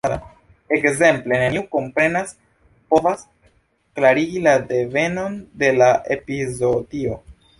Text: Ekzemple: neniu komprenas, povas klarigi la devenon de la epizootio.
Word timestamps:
Ekzemple: 0.77 1.29
neniu 1.41 1.61
komprenas, 1.75 2.31
povas 2.93 3.21
klarigi 3.99 4.41
la 4.47 4.55
devenon 4.71 5.35
de 5.65 5.71
la 5.83 5.93
epizootio. 6.19 7.21